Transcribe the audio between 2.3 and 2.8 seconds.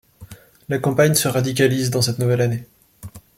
année.